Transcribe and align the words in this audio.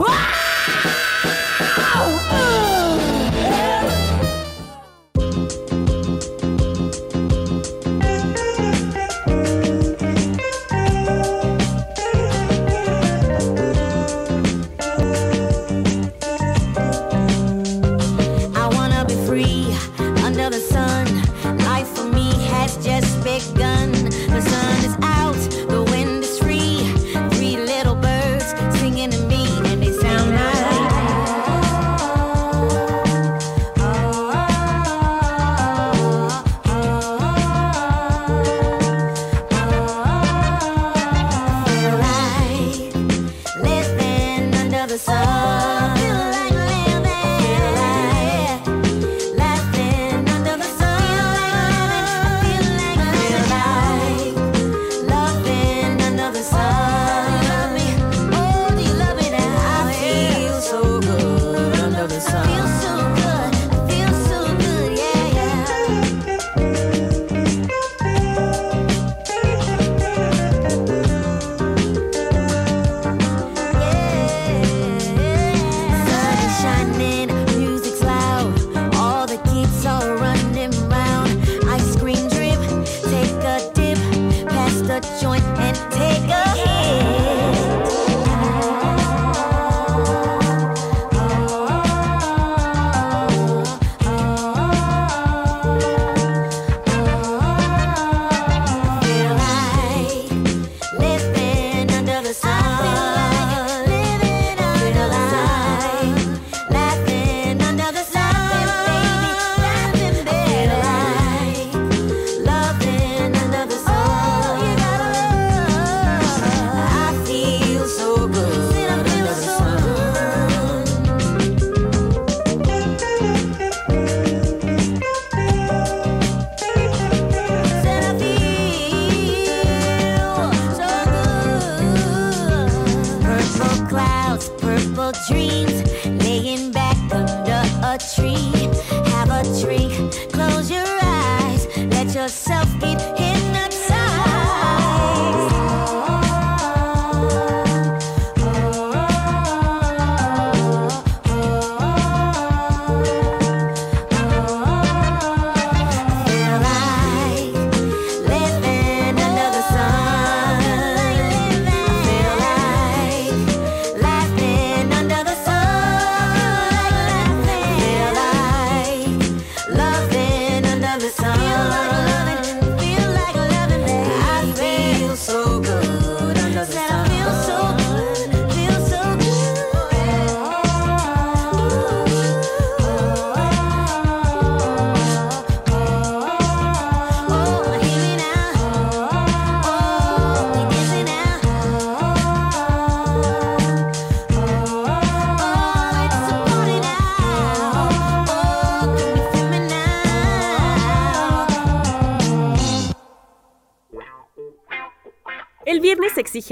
Ah! 0.00 0.37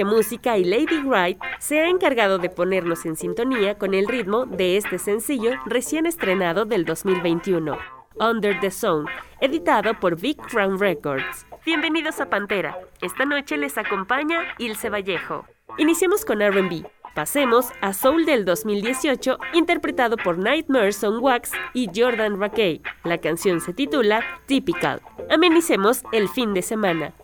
Música 0.04 0.58
y 0.58 0.64
Lady 0.64 0.98
Wright 1.04 1.38
se 1.58 1.80
ha 1.80 1.88
encargado 1.88 2.38
de 2.38 2.50
ponernos 2.50 3.06
en 3.06 3.16
sintonía 3.16 3.78
con 3.78 3.94
el 3.94 4.08
ritmo 4.08 4.44
de 4.44 4.76
este 4.76 4.98
sencillo 4.98 5.52
recién 5.64 6.06
estrenado 6.06 6.64
del 6.64 6.84
2021, 6.84 7.78
Under 8.19 8.58
the 8.60 8.70
Zone, 8.70 9.08
editado 9.41 9.98
por 10.00 10.20
Big 10.20 10.36
Crown 10.38 10.78
Records. 10.78 11.47
Bienvenidos 11.64 12.20
a 12.20 12.28
Pantera. 12.28 12.76
Esta 13.00 13.24
noche 13.24 13.56
les 13.56 13.78
acompaña 13.78 14.41
Ilse 14.58 14.91
Vallejo. 14.91 15.47
Iniciamos 15.78 16.24
con 16.24 16.41
RB. 16.41 16.84
Pasemos 17.14 17.70
a 17.80 17.92
Soul 17.92 18.26
del 18.26 18.44
2018, 18.44 19.38
interpretado 19.54 20.16
por 20.16 20.36
Nightmares 20.36 21.03
on 21.04 21.22
Wax 21.22 21.53
y 21.72 21.88
Jordan 21.94 22.38
Rakey. 22.41 22.83
La 23.04 23.18
canción 23.18 23.60
se 23.60 23.72
titula 23.72 24.22
Typical. 24.47 25.00
Amenicemos 25.30 26.03
el 26.12 26.28
fin 26.28 26.53
de 26.54 26.62
semana. 26.62 27.15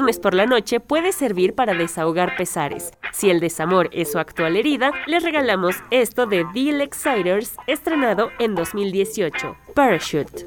viernes 0.00 0.18
por 0.18 0.32
la 0.32 0.46
noche 0.46 0.80
puede 0.80 1.12
servir 1.12 1.54
para 1.54 1.74
desahogar 1.74 2.34
pesares. 2.34 2.90
Si 3.12 3.28
el 3.28 3.38
desamor 3.38 3.90
es 3.92 4.12
su 4.12 4.18
actual 4.18 4.56
herida, 4.56 4.92
les 5.06 5.22
regalamos 5.22 5.76
esto 5.90 6.24
de 6.24 6.46
Deal 6.54 6.80
Exciters, 6.80 7.56
estrenado 7.66 8.30
en 8.38 8.54
2018, 8.54 9.56
Parachute. 9.74 10.46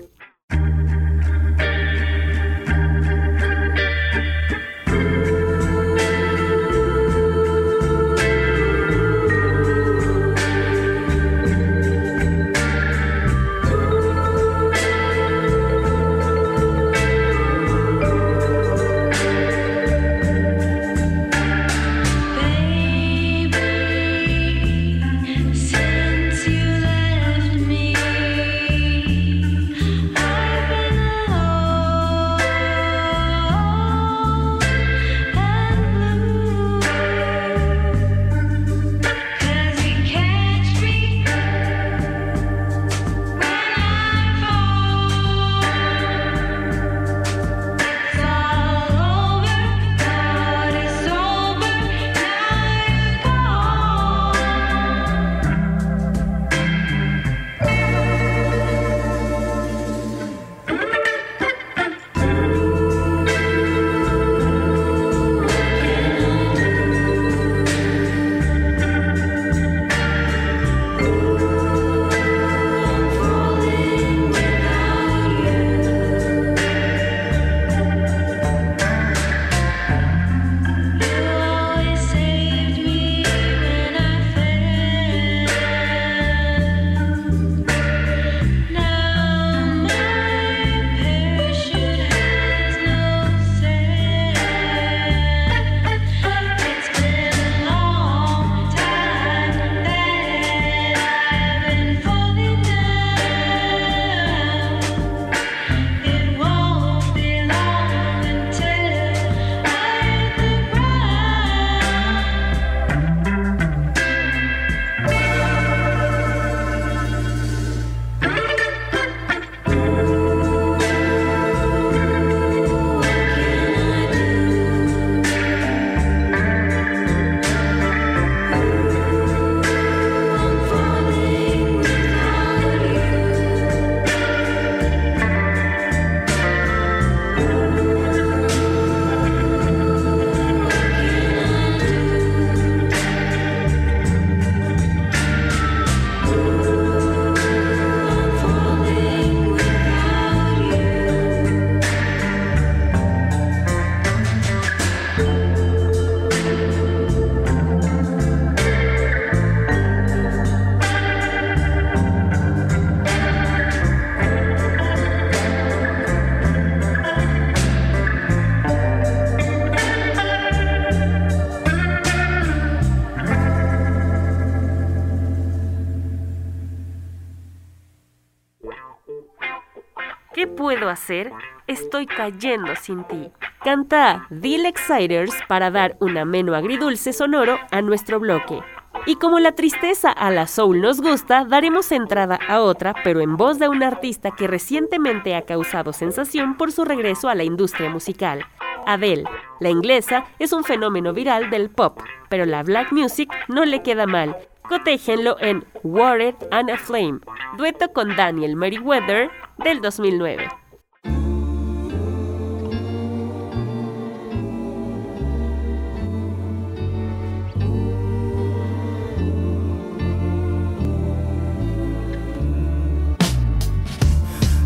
Puedo 180.64 180.88
hacer? 180.88 181.34
Estoy 181.68 182.06
cayendo 182.06 182.74
sin 182.78 183.04
ti. 183.04 183.30
Canta 183.66 184.30
The 184.30 184.66
Exciters 184.66 185.34
para 185.50 185.70
dar 185.70 185.98
un 186.00 186.18
ameno 186.18 186.56
agridulce 186.56 187.12
sonoro 187.12 187.60
a 187.70 187.82
nuestro 187.82 188.18
bloque. 188.18 188.62
Y 189.06 189.16
como 189.16 189.40
la 189.40 189.52
tristeza 189.52 190.10
a 190.10 190.32
la 190.32 190.48
soul 190.48 190.80
nos 190.80 191.02
gusta, 191.02 191.44
daremos 191.44 191.92
entrada 191.92 192.40
a 192.48 192.62
otra, 192.62 192.96
pero 193.04 193.20
en 193.20 193.36
voz 193.36 193.60
de 193.60 193.68
un 193.68 193.84
artista 193.84 194.32
que 194.32 194.48
recientemente 194.48 195.36
ha 195.36 195.42
causado 195.42 195.92
sensación 195.92 196.56
por 196.56 196.72
su 196.72 196.86
regreso 196.86 197.28
a 197.28 197.36
la 197.36 197.44
industria 197.44 197.90
musical. 197.90 198.46
Adele, 198.86 199.26
la 199.60 199.70
inglesa, 199.70 200.24
es 200.40 200.54
un 200.54 200.64
fenómeno 200.64 201.12
viral 201.12 201.50
del 201.50 201.72
pop, 201.72 202.00
pero 202.30 202.46
la 202.46 202.64
black 202.64 202.94
music 202.94 203.30
no 203.50 203.66
le 203.66 203.84
queda 203.84 204.06
mal. 204.06 204.38
Cotéjenlo 204.74 205.38
en 205.40 205.64
Worried 205.84 206.34
and 206.50 206.72
Aflame, 206.72 207.20
dueto 207.58 207.94
con 207.94 208.16
Daniel 208.16 208.56
Merriweather 208.56 209.30
del 209.64 209.82
2009. 209.82 210.50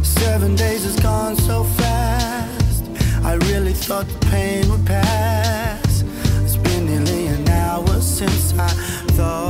Seven 0.03 0.55
days 0.55 0.85
has 0.85 0.95
gone 1.01 1.35
so 1.35 1.65
fast. 1.65 2.85
I 3.25 3.33
really 3.51 3.73
thought 3.73 4.07
the 4.07 4.25
pain 4.27 4.69
would 4.69 4.85
pass. 4.85 6.05
It's 6.45 6.55
been 6.55 6.85
nearly 6.85 7.27
an 7.27 7.49
hour 7.49 7.99
since 7.99 8.53
I 8.53 8.69
thought 9.17 9.46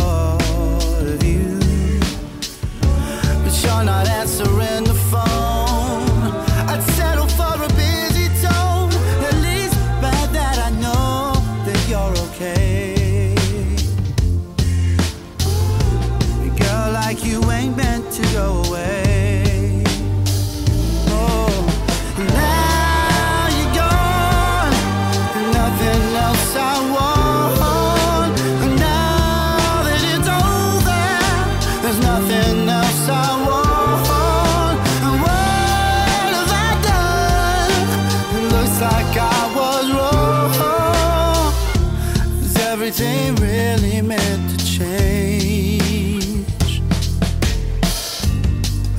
really 43.67 44.01
meant 44.01 44.59
to 44.59 44.65
change? 44.65 46.45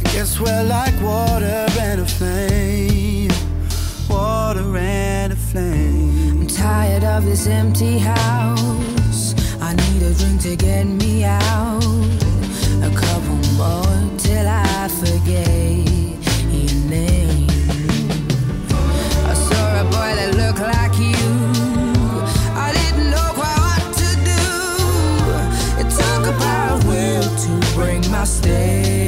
I 0.01 0.03
guess 0.13 0.39
we're 0.41 0.65
like 0.65 0.97
water 1.01 1.67
and 1.81 2.01
a 2.01 2.07
flame. 2.07 3.33
Water 4.09 4.77
and 4.77 5.33
a 5.33 5.37
flame. 5.37 6.43
I'm 6.43 6.47
tired 6.47 7.05
of 7.05 7.25
this 7.25 7.47
empty 7.47 7.99
house. 7.99 9.35
I 9.61 9.75
need 9.75 10.03
a 10.03 10.13
drink 10.15 10.43
to 10.43 10.57
get 10.57 10.85
me 10.85 11.25
out. 11.25 11.85
A 12.89 12.91
couple 13.05 13.39
more 13.61 14.19
till 14.19 14.47
I 14.47 14.89
forget 15.01 15.49
your 16.53 16.75
name. 16.91 17.28
Bring 27.79 28.11
my 28.11 28.25
stay. 28.25 29.08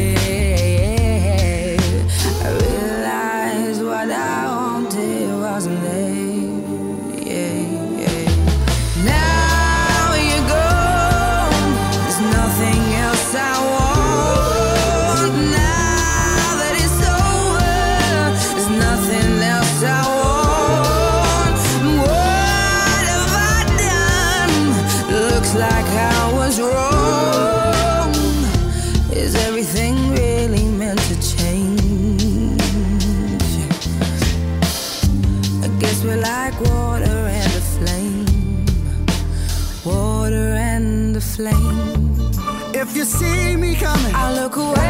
Coming, 43.80 44.14
I 44.14 44.32
look 44.34 44.56
away, 44.56 44.89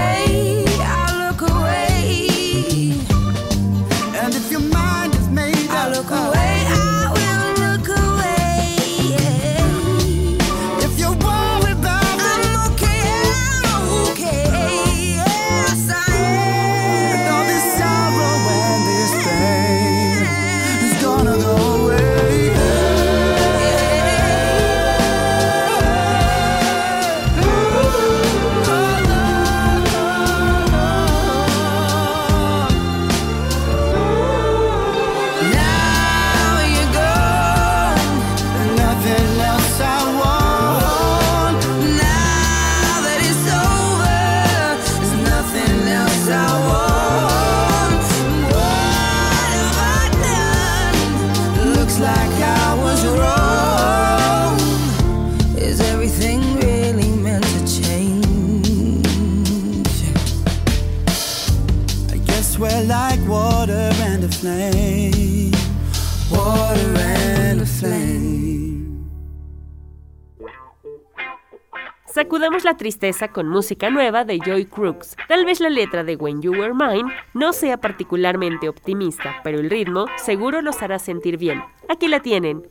tristeza 72.81 73.29
con 73.29 73.47
música 73.47 73.91
nueva 73.91 74.25
de 74.25 74.39
Joy 74.39 74.65
Crooks. 74.65 75.15
Tal 75.29 75.45
vez 75.45 75.61
la 75.61 75.69
letra 75.69 76.03
de 76.03 76.17
When 76.17 76.41
You 76.41 76.53
Were 76.53 76.73
Mine 76.73 77.13
no 77.35 77.53
sea 77.53 77.77
particularmente 77.77 78.71
optimista, 78.71 79.37
pero 79.45 79.59
el 79.59 79.69
ritmo 79.69 80.07
seguro 80.17 80.63
los 80.63 80.81
hará 80.81 80.99
sentir 80.99 81.37
bien. 81.37 81.63
Aquí 81.91 82.09
la 82.09 82.21
tienen. 82.21 82.63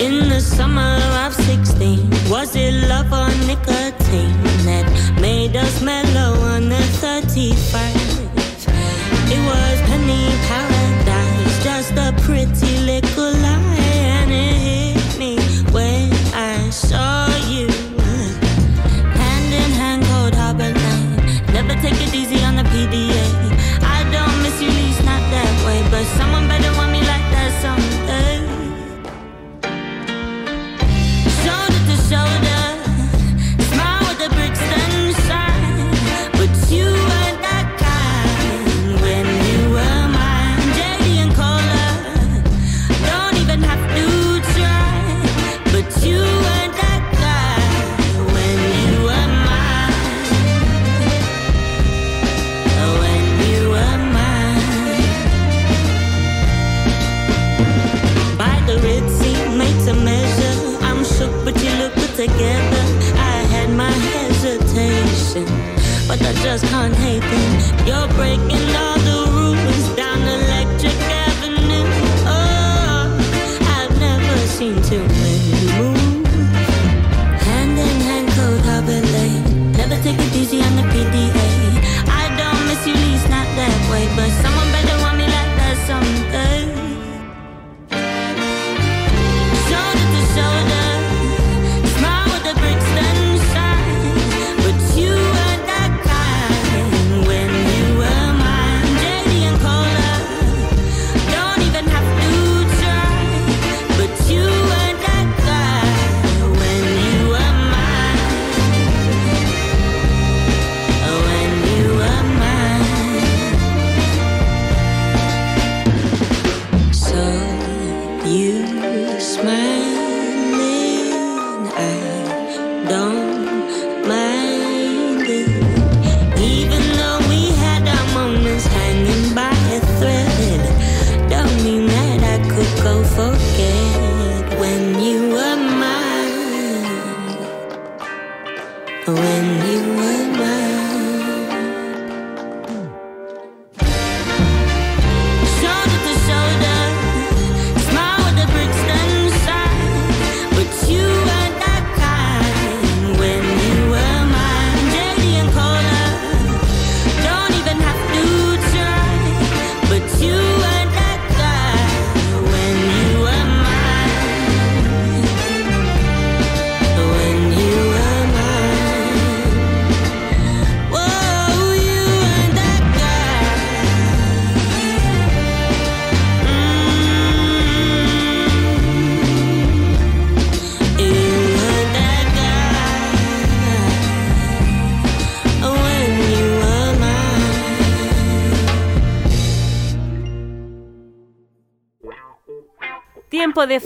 In 0.00 0.28
the 0.28 0.40
summer 0.40 0.98
of 1.24 1.34
16, 1.46 2.10
was 2.28 2.56
it 2.56 2.72
love 2.88 3.12
or 3.12 3.30
nicotine 3.46 4.42
that 4.64 4.90
made 5.20 5.56
us 5.56 5.80
mellow 5.80 6.34
on 6.42 6.68
the 6.68 6.82
31st? 7.00 8.13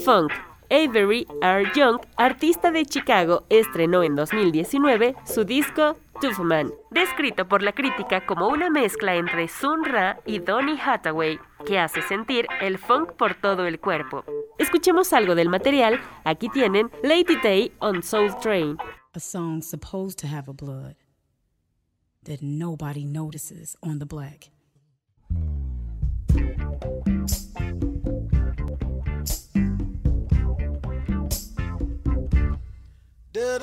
Funk. 0.08 0.32
Avery 0.70 1.26
R. 1.42 1.70
Young, 1.74 1.98
artista 2.16 2.70
de 2.70 2.86
Chicago, 2.86 3.44
estrenó 3.50 4.02
en 4.02 4.16
2019 4.16 5.14
su 5.26 5.44
disco 5.44 5.98
Tough 6.22 6.38
Man, 6.38 6.72
descrito 6.90 7.46
por 7.46 7.62
la 7.62 7.72
crítica 7.72 8.24
como 8.24 8.48
una 8.48 8.70
mezcla 8.70 9.16
entre 9.16 9.48
Sun 9.48 9.84
Ra 9.84 10.18
y 10.24 10.38
Donny 10.38 10.78
Hathaway, 10.80 11.38
que 11.66 11.78
hace 11.78 12.00
sentir 12.00 12.46
el 12.62 12.78
funk 12.78 13.12
por 13.18 13.34
todo 13.34 13.66
el 13.66 13.80
cuerpo. 13.80 14.24
Escuchemos 14.56 15.12
algo 15.12 15.34
del 15.34 15.50
material, 15.50 16.00
aquí 16.24 16.48
tienen 16.48 16.90
Lady 17.02 17.36
Day 17.42 17.72
on 17.80 18.02
Soul 18.02 18.30
Train. 18.40 18.78
a 19.14 19.20
song 19.20 19.60
supposed 19.60 20.18
to 20.18 20.26
have 20.26 20.48
a 20.48 20.54
blood 20.54 20.94
that 22.24 22.40
nobody 22.40 23.04
notices 23.04 23.76
on 23.82 23.98
the 23.98 24.06
black. 24.06 24.50
Good 33.38 33.62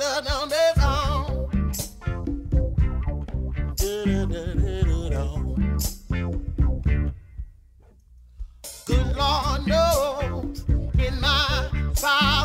Lord 9.16 9.66
knows 9.66 10.64
in 10.98 11.20
my 11.20 11.90
solitude. 11.94 12.35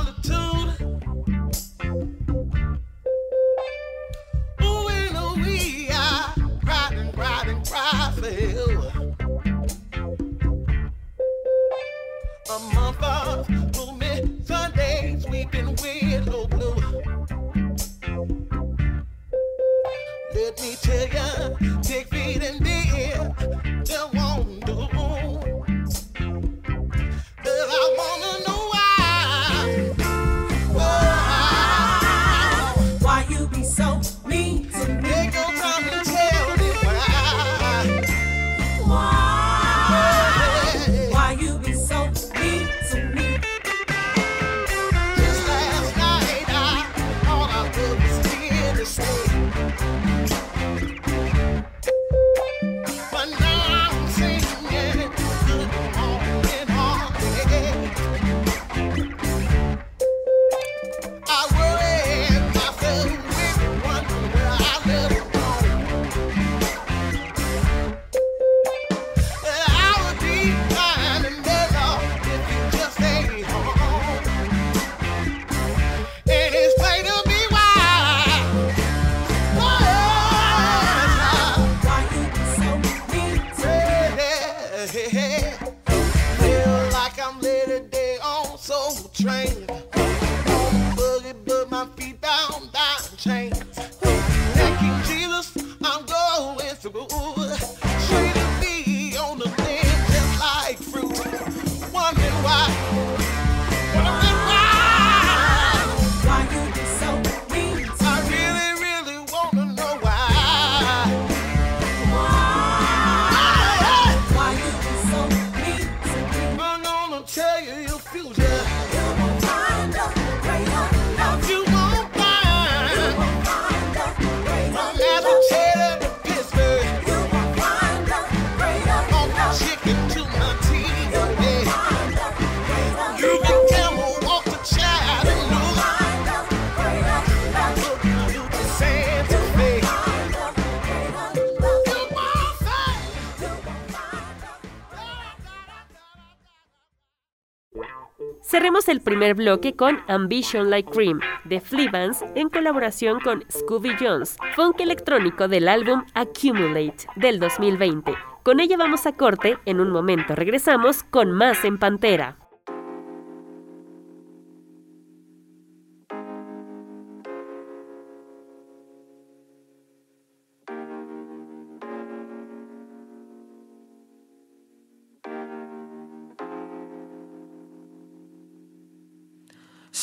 Primer 149.21 149.36
bloque 149.36 149.75
con 149.75 149.99
Ambition 150.07 150.71
Like 150.71 150.89
Cream 150.89 151.19
de 151.43 151.62
Fleabans 151.62 152.25
en 152.34 152.49
colaboración 152.49 153.19
con 153.19 153.43
Scooby 153.51 153.91
Jones, 153.99 154.36
funk 154.55 154.79
electrónico 154.79 155.47
del 155.47 155.67
álbum 155.67 156.03
Accumulate 156.15 157.05
del 157.17 157.39
2020. 157.39 158.15
Con 158.41 158.60
ella 158.60 158.77
vamos 158.77 159.05
a 159.05 159.12
corte, 159.12 159.60
en 159.67 159.79
un 159.79 159.91
momento 159.91 160.34
regresamos 160.34 161.03
con 161.03 161.31
más 161.31 161.63
en 161.65 161.77
Pantera. 161.77 162.40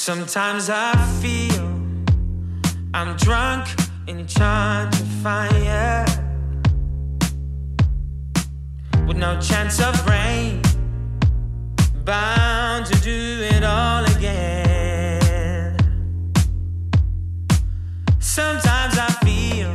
Sometimes 0.08 0.70
I 0.70 0.96
feel 1.20 1.66
I'm 2.94 3.14
drunk 3.18 3.68
and 4.08 4.26
trying 4.26 4.90
to 4.90 5.04
fire. 5.22 6.06
With 9.06 9.18
no 9.18 9.38
chance 9.38 9.82
of 9.82 9.94
rain, 10.08 10.62
bound 12.06 12.86
to 12.86 12.98
do 13.02 13.48
it 13.52 13.62
all 13.62 14.06
again. 14.16 15.76
Sometimes 18.18 18.96
I 18.96 19.10
feel 19.26 19.74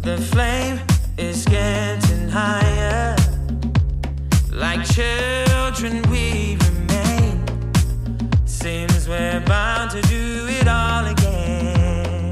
the 0.00 0.18
flame 0.32 0.80
is 1.16 1.44
getting 1.44 2.28
higher, 2.28 3.14
like 4.50 4.84
children 4.84 5.49
we're 9.10 9.40
bound 9.40 9.90
to 9.90 10.00
do 10.02 10.46
it 10.48 10.68
all 10.68 11.04
again. 11.04 12.30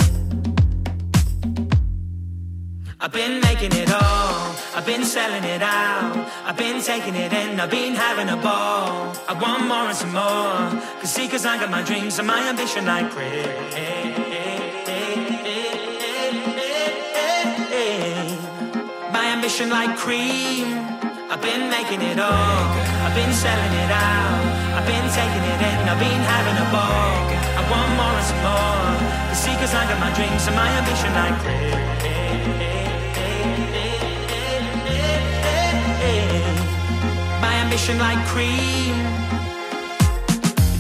I've 3.01 3.13
been 3.13 3.41
making 3.41 3.73
it 3.73 3.91
all, 3.91 4.55
I've 4.77 4.87
been 4.87 5.05
selling 5.05 5.43
it 5.43 5.61
out, 5.61 6.15
I've 6.45 6.57
been 6.57 6.81
taking 6.81 7.17
it 7.17 7.33
in, 7.33 7.59
I've 7.59 7.71
been 7.71 7.95
having 7.95 8.29
a 8.29 8.37
ball. 8.37 9.13
I 9.29 9.35
want 9.43 9.67
more 9.67 9.89
and 9.91 9.97
some 9.97 10.13
more, 10.13 10.83
cause 11.01 11.13
see, 11.13 11.27
cause 11.27 11.45
I 11.45 11.59
got 11.59 11.71
my 11.71 11.83
dreams 11.83 12.17
and 12.21 12.29
my 12.29 12.49
ambition 12.49 12.87
like 12.87 13.11
cream. 13.11 13.49
My 19.13 19.27
ambition 19.35 19.69
like 19.69 19.97
cream. 19.97 20.67
I've 21.31 21.43
been 21.43 21.69
making 21.71 22.03
it 22.03 22.19
all. 22.21 22.63
I've 23.05 23.15
been 23.15 23.33
selling 23.33 23.75
it 23.85 23.91
out. 23.91 24.68
I've 24.79 24.87
been 24.87 25.11
taking 25.11 25.43
it 25.43 25.61
in. 25.71 25.89
I've 25.91 25.99
been 25.99 26.23
having 26.23 26.55
a 26.55 26.69
ball. 26.71 27.11
I 27.59 27.63
want 27.69 27.91
more 27.99 28.15
and 28.15 28.27
some 28.31 28.43
more. 28.47 28.95
The 29.29 29.35
I 29.75 29.83
got 29.91 29.99
my 29.99 30.13
dreams 30.15 30.47
and 30.47 30.55
my 30.55 30.71
ambition 30.79 31.11
like. 31.19 31.39
My 37.43 37.55
ambition 37.65 37.99
like 37.99 38.25
cream. 38.29 38.95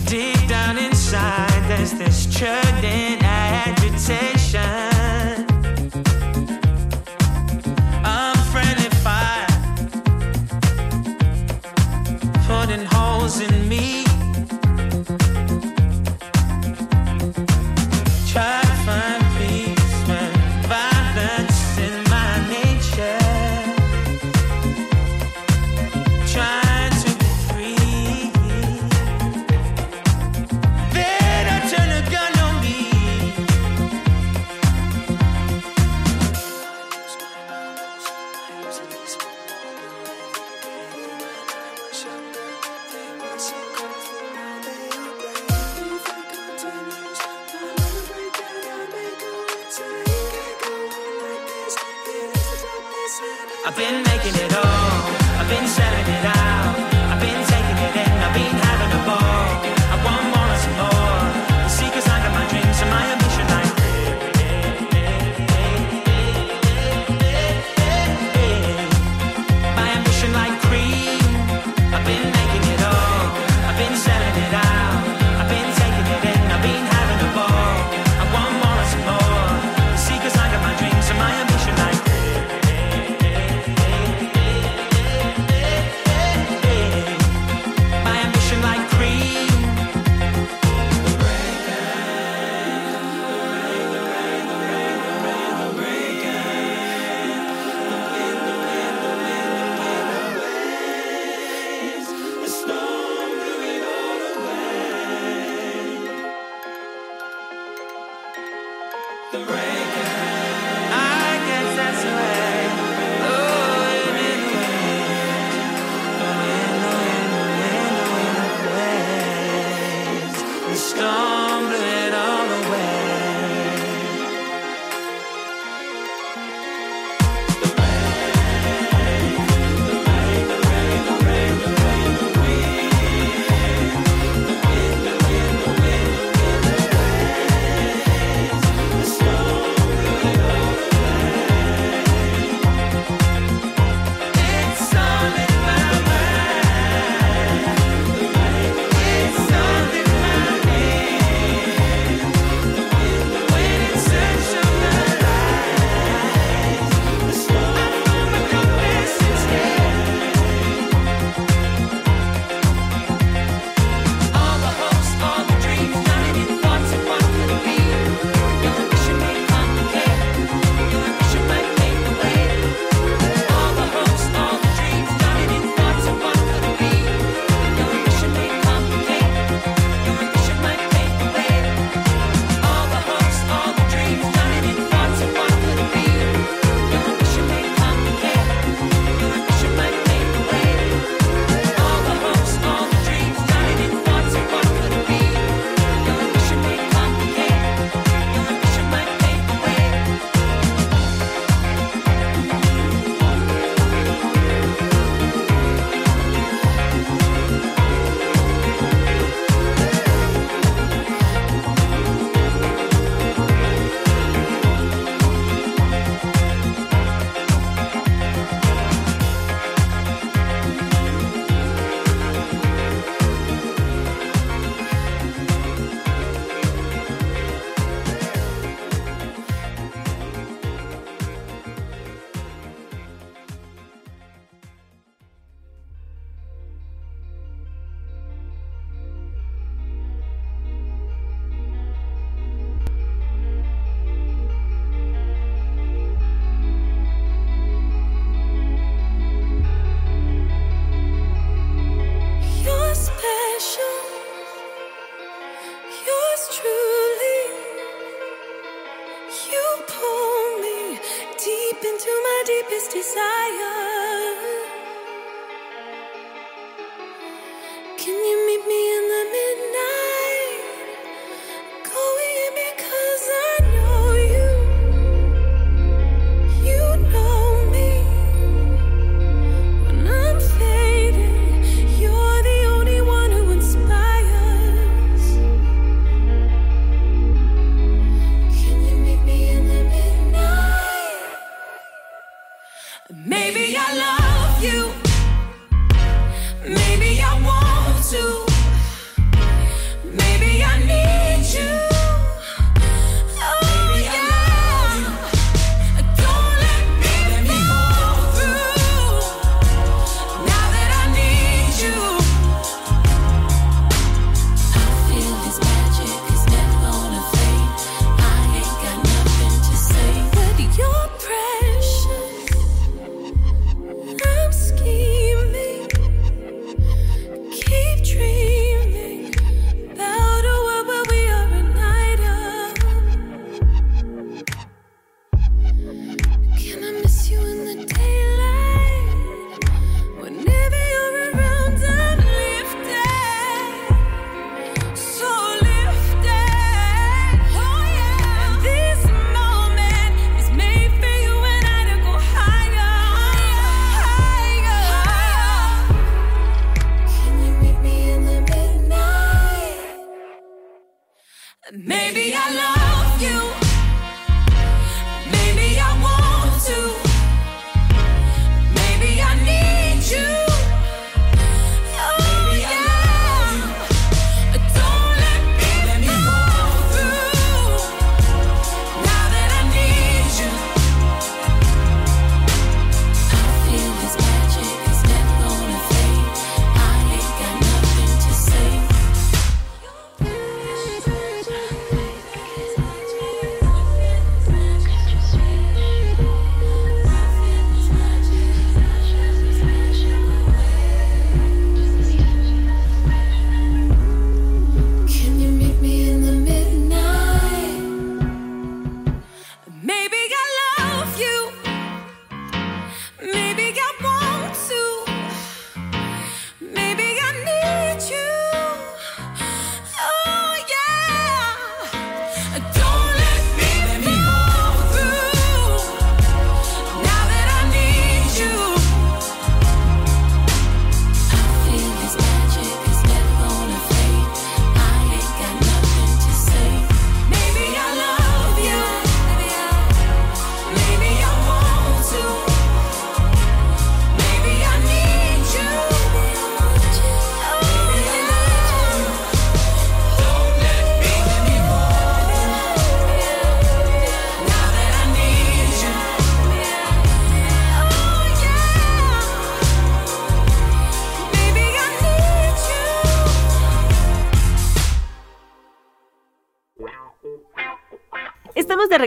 Deep 0.07 0.49
down 0.49 0.79
inside, 0.79 1.65
there's 1.67 1.93
this 1.93 2.27
churning 2.27 3.19
agitation. 3.21 4.98
Holes 13.29 13.41
in 13.41 13.69
me. 13.69 14.08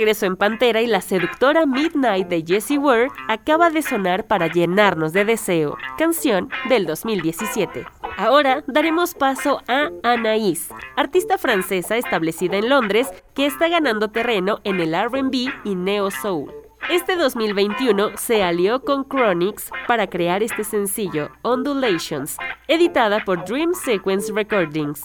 regreso 0.01 0.25
en 0.25 0.35
Pantera 0.35 0.81
y 0.81 0.87
la 0.87 0.99
seductora 0.99 1.67
Midnight 1.67 2.27
de 2.27 2.43
Jessie 2.43 2.79
Ware 2.79 3.09
acaba 3.27 3.69
de 3.69 3.83
sonar 3.83 4.25
para 4.25 4.47
llenarnos 4.47 5.13
de 5.13 5.25
deseo, 5.25 5.77
canción 5.95 6.49
del 6.69 6.87
2017. 6.87 7.85
Ahora 8.17 8.63
daremos 8.65 9.13
paso 9.13 9.61
a 9.67 9.91
Anaïs, 10.01 10.69
artista 10.95 11.37
francesa 11.37 11.97
establecida 11.97 12.57
en 12.57 12.67
Londres 12.67 13.13
que 13.35 13.45
está 13.45 13.67
ganando 13.67 14.09
terreno 14.09 14.59
en 14.63 14.79
el 14.79 14.95
RB 14.95 15.51
y 15.65 15.75
Neo 15.75 16.09
Soul. 16.09 16.51
Este 16.89 17.15
2021 17.15 18.17
se 18.17 18.43
alió 18.43 18.81
con 18.81 19.07
Chronix 19.07 19.69
para 19.87 20.07
crear 20.07 20.41
este 20.41 20.63
sencillo, 20.63 21.29
Ondulations, 21.43 22.37
editada 22.67 23.23
por 23.23 23.45
Dream 23.45 23.75
Sequence 23.75 24.33
Recordings. 24.33 25.03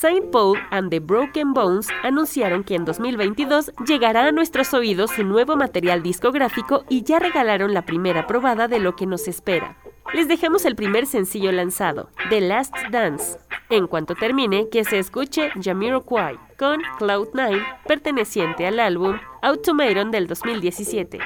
Saint 0.00 0.30
Paul 0.30 0.56
and 0.70 0.90
the 0.90 1.00
Broken 1.00 1.52
Bones 1.52 1.88
anunciaron 2.04 2.62
que 2.62 2.76
en 2.76 2.84
2022 2.84 3.72
llegará 3.84 4.26
a 4.26 4.32
nuestros 4.32 4.72
oídos 4.72 5.10
su 5.10 5.24
nuevo 5.24 5.56
material 5.56 6.04
discográfico 6.04 6.84
y 6.88 7.02
ya 7.02 7.18
regalaron 7.18 7.74
la 7.74 7.82
primera 7.82 8.28
probada 8.28 8.68
de 8.68 8.78
lo 8.78 8.94
que 8.94 9.06
nos 9.06 9.26
espera. 9.26 9.76
Les 10.14 10.28
dejamos 10.28 10.64
el 10.66 10.76
primer 10.76 11.06
sencillo 11.06 11.50
lanzado, 11.50 12.10
The 12.30 12.40
Last 12.42 12.76
Dance. 12.92 13.40
En 13.70 13.88
cuanto 13.88 14.14
termine, 14.14 14.68
que 14.68 14.84
se 14.84 15.00
escuche 15.00 15.50
Jamiroquai 15.60 16.38
con 16.56 16.80
Cloud9, 17.00 17.60
perteneciente 17.84 18.68
al 18.68 18.78
álbum 18.78 19.18
Automaton 19.42 20.12
del 20.12 20.28
2017. 20.28 21.18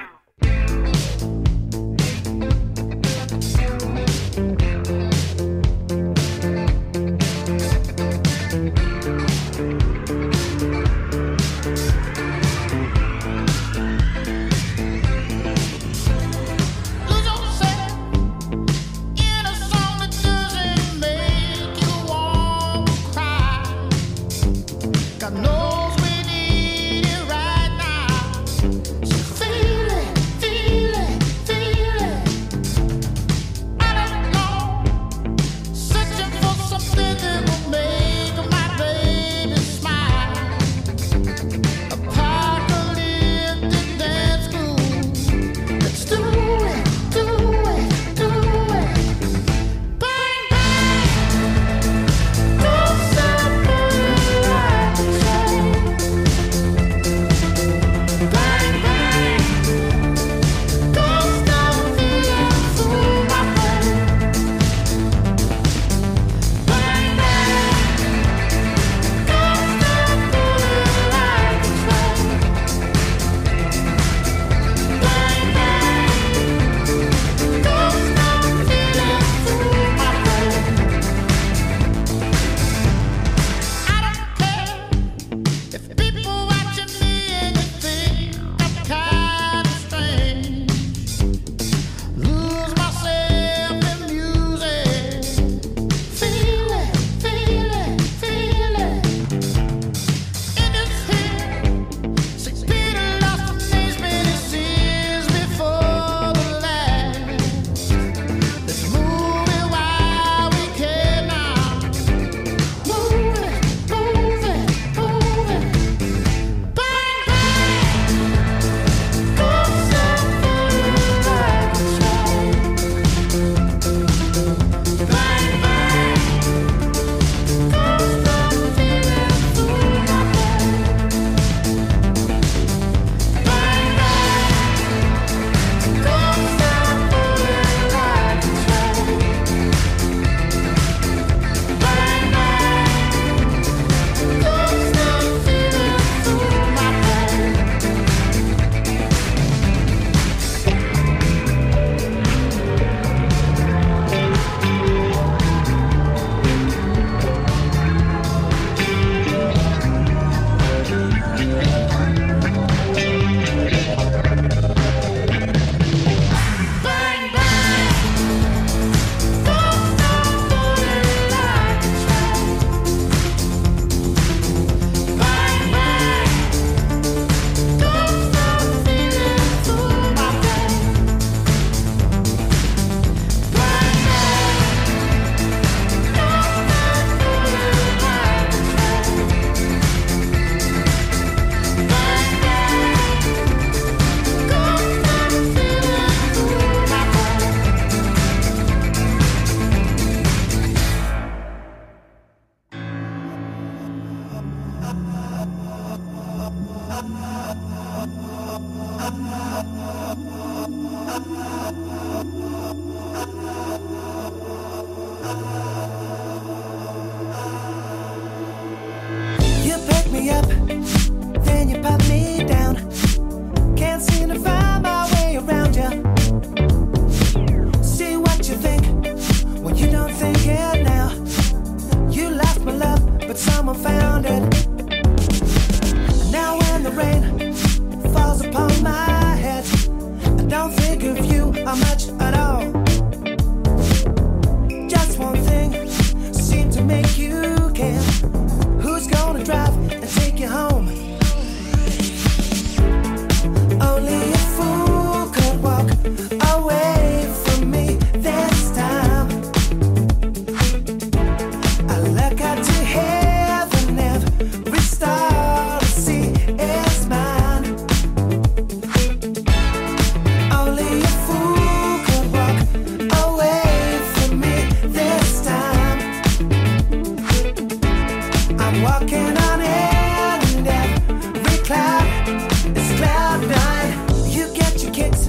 Kicks 285.03 285.29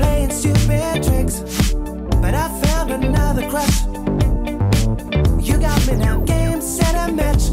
playing 0.00 0.30
stupid 0.30 1.02
tricks, 1.02 1.36
but 2.22 2.34
I 2.34 2.48
found 2.62 2.90
another 2.90 3.48
crush. 3.50 3.76
You 5.48 5.58
got 5.58 5.80
me 5.86 5.94
now, 5.96 6.20
game, 6.20 6.60
set, 6.60 6.94
and 6.94 7.16
match. 7.16 7.44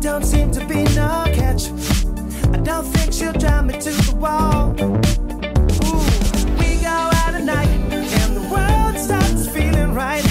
Don't 0.00 0.24
seem 0.24 0.50
to 0.52 0.60
be 0.66 0.84
no 1.00 1.10
catch. 1.38 1.62
I 2.56 2.58
don't 2.68 2.86
think 2.94 3.12
she'll 3.12 3.32
drive 3.32 3.64
me 3.66 3.74
to 3.80 3.90
the 3.90 4.16
wall. 4.16 4.74
Ooh, 5.86 6.02
we 6.60 6.70
go 6.88 6.96
out 7.20 7.34
at 7.38 7.44
night, 7.44 7.68
and 8.20 8.36
the 8.38 8.46
world 8.54 8.96
starts 9.06 9.48
feeling 9.48 9.94
right. 9.94 10.26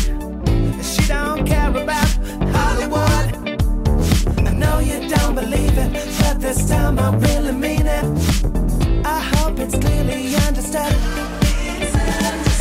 She 0.91 1.07
don't 1.07 1.45
care 1.45 1.69
about 1.69 2.09
Hollywood. 2.55 3.27
I 4.47 4.53
know 4.61 4.79
you 4.79 4.97
don't 5.09 5.35
believe 5.35 5.77
it, 5.77 5.91
but 6.19 6.39
this 6.39 6.69
time 6.69 6.99
I 6.99 7.15
really 7.15 7.53
mean 7.53 7.87
it. 7.87 8.32
It's 9.65 9.77
clearly 9.77 10.35
understood. 10.35 10.93
It's 11.79 11.95
understood. 11.95 12.52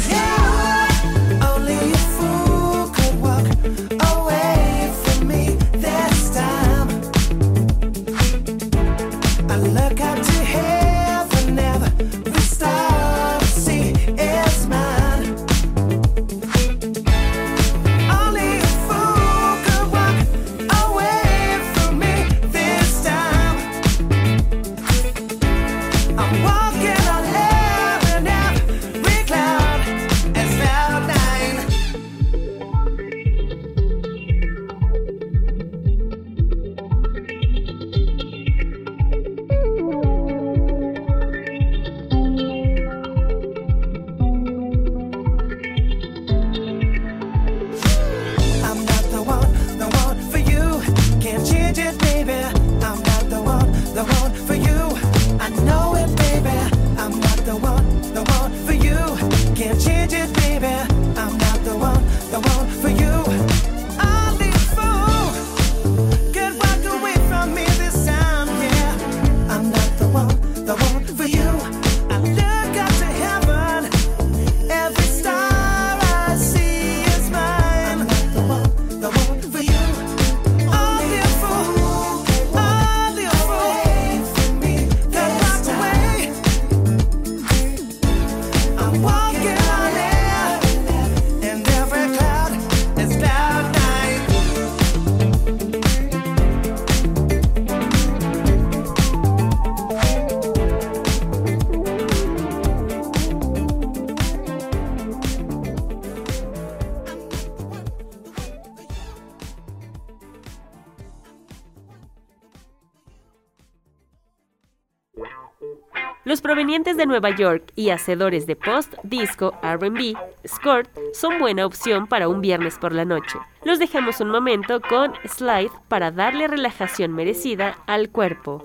De 117.03 117.07
Nueva 117.07 117.31
York 117.31 117.73
y 117.75 117.91
hacedores 117.91 118.47
de 118.47 118.55
post, 118.55 118.95
disco, 119.03 119.55
RB, 119.61 120.17
Skirt 120.47 120.89
son 121.13 121.41
buena 121.41 121.67
opción 121.67 122.07
para 122.07 122.29
un 122.29 122.41
viernes 122.41 122.79
por 122.79 122.93
la 122.93 123.05
noche. 123.05 123.41
Los 123.65 123.81
dejamos 123.81 124.21
un 124.21 124.29
momento 124.29 124.81
con 124.81 125.13
Slide 125.25 125.73
para 125.89 126.13
darle 126.13 126.47
relajación 126.47 127.13
merecida 127.13 127.77
al 127.89 128.11
cuerpo. 128.11 128.65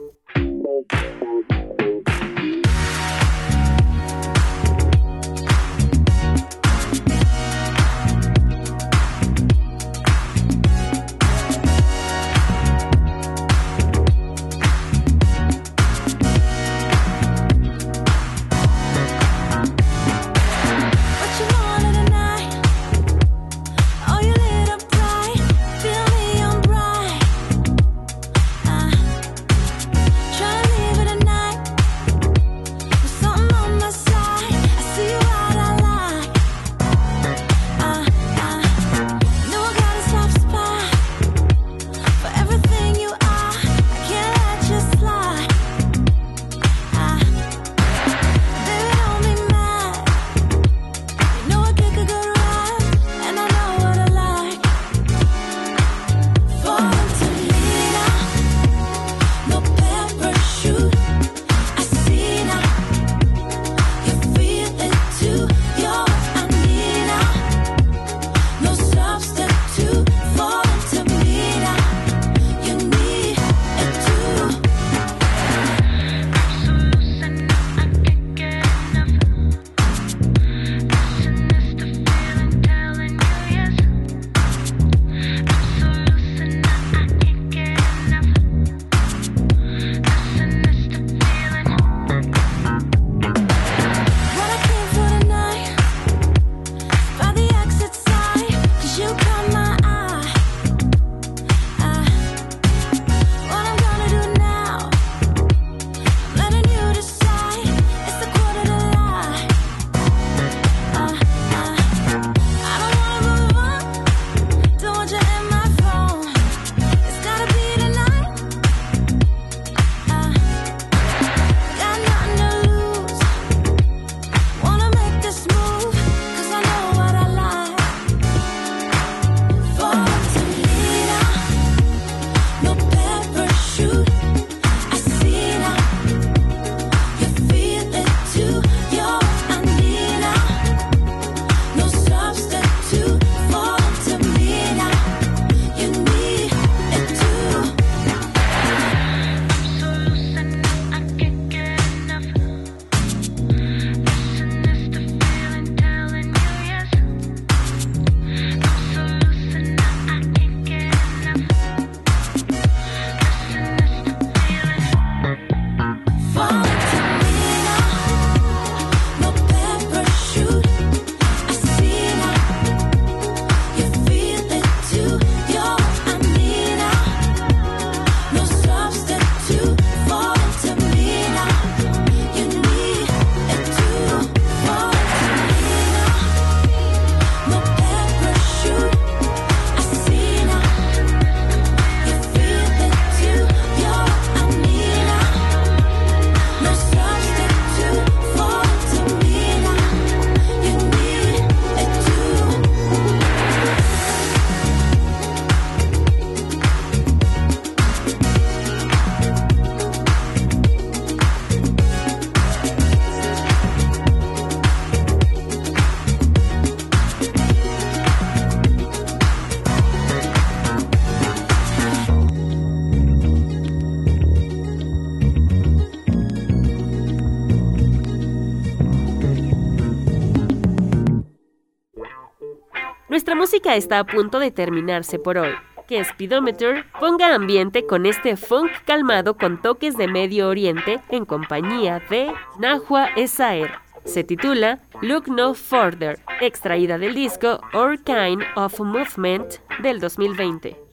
música 233.67 233.75
está 233.75 233.99
a 233.99 234.05
punto 234.05 234.39
de 234.39 234.51
terminarse 234.51 235.19
por 235.19 235.37
hoy. 235.37 235.51
Que 235.87 236.03
Speedometer 236.03 236.85
ponga 236.99 237.35
ambiente 237.35 237.85
con 237.85 238.05
este 238.05 238.37
funk 238.37 238.71
calmado 238.85 239.35
con 239.37 239.61
toques 239.61 239.97
de 239.97 240.07
Medio 240.07 240.47
Oriente 240.47 241.01
en 241.09 241.25
compañía 241.25 242.01
de 242.09 242.31
Nahua 242.59 243.09
Esaer. 243.17 243.71
Se 244.05 244.23
titula 244.23 244.79
Look 245.01 245.27
No 245.27 245.53
Further, 245.53 246.17
extraída 246.39 246.97
del 246.97 247.13
disco 247.13 247.59
Our 247.73 247.97
Kind 248.03 248.43
of 248.55 248.79
Movement 248.79 249.55
del 249.81 249.99
2020. 249.99 250.86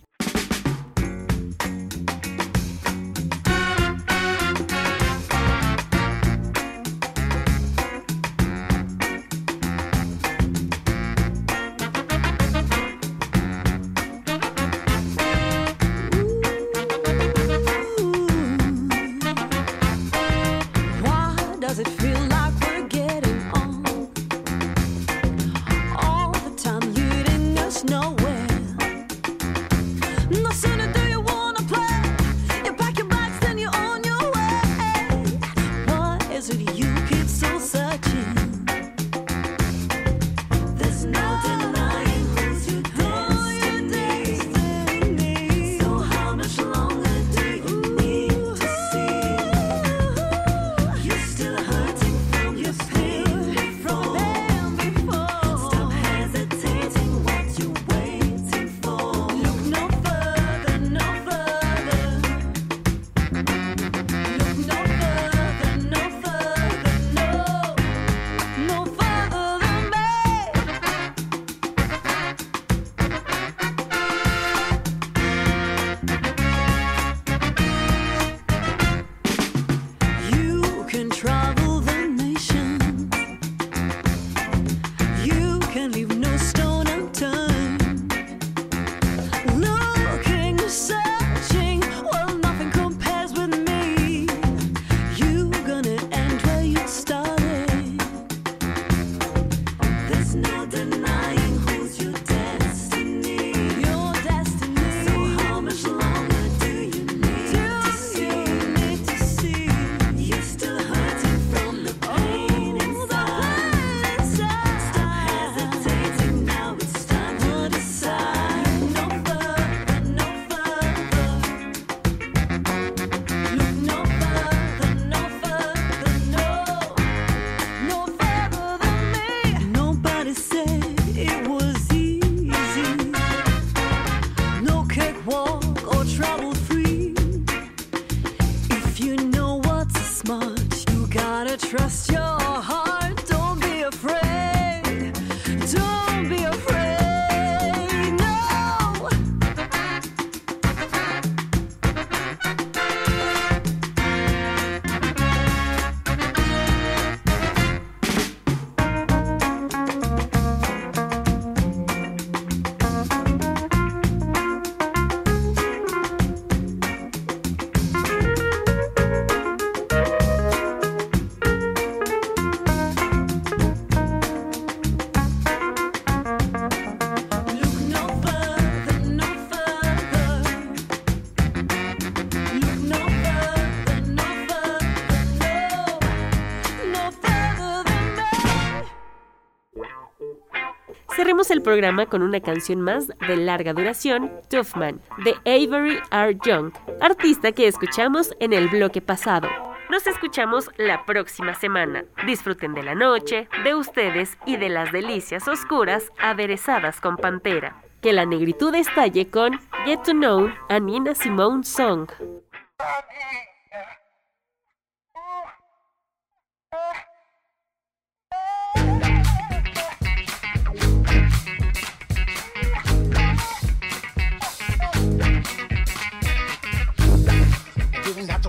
programa 191.64 192.06
con 192.06 192.22
una 192.22 192.38
canción 192.38 192.80
más 192.80 193.08
de 193.08 193.36
larga 193.36 193.72
duración, 193.72 194.30
Tough 194.48 194.76
de 195.24 195.34
Avery 195.44 195.98
R. 196.12 196.38
Young, 196.44 196.72
artista 197.00 197.50
que 197.50 197.66
escuchamos 197.66 198.32
en 198.38 198.52
el 198.52 198.68
bloque 198.68 199.00
pasado. 199.00 199.48
Nos 199.90 200.06
escuchamos 200.06 200.70
la 200.76 201.04
próxima 201.04 201.54
semana. 201.54 202.04
Disfruten 202.26 202.74
de 202.74 202.82
la 202.82 202.94
noche, 202.94 203.48
de 203.64 203.74
ustedes 203.74 204.38
y 204.46 204.56
de 204.56 204.68
las 204.68 204.92
delicias 204.92 205.48
oscuras 205.48 206.10
aderezadas 206.18 207.00
con 207.00 207.16
pantera. 207.16 207.82
Que 208.00 208.12
la 208.12 208.26
negritud 208.26 208.74
estalle 208.74 209.28
con 209.30 209.58
Get 209.84 210.02
to 210.04 210.12
Know 210.12 210.50
a 210.68 210.78
Nina 210.78 211.14
Simone 211.14 211.64
Song. 211.64 212.08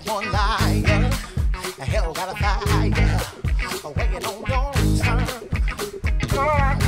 one 0.05 0.31
lie. 0.31 0.83
Hell 1.79 2.13
got 2.13 2.29
a 2.29 2.35
fire. 2.35 2.65
Waiting 3.95 4.25
on 4.25 4.39
your 4.49 4.73
turn. 5.03 5.25
Girl, 6.29 6.84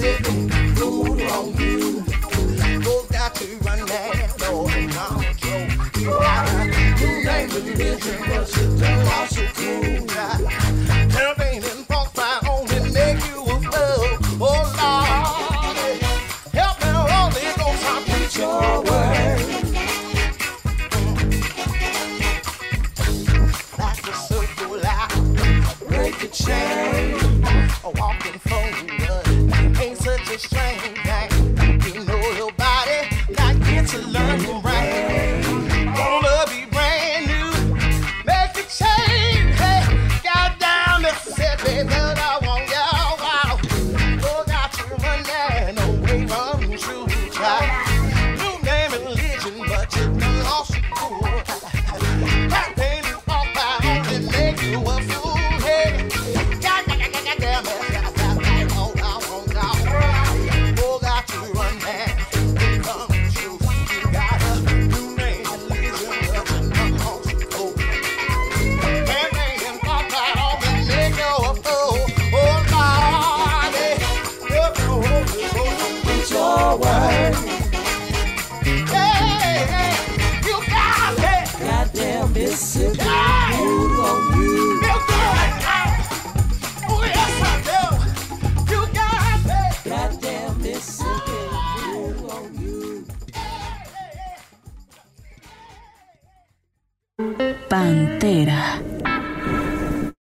sitting 0.00 0.48
rude 0.76 1.20
on 1.30 1.54
you. 1.60 2.02
Go 2.82 3.04
got 3.12 3.34
to 3.34 3.46
run 3.58 3.84
that 3.84 4.38
door 4.38 4.70
and 4.70 4.94
knock 4.94 5.44
your 5.44 5.60
you 6.00 6.12
out. 6.14 6.66
Name 7.26 7.48
the 7.50 7.60
religion, 7.66 8.18
but 8.26 8.56
you 8.56 8.78
don't 8.78 9.08
also 9.08 9.49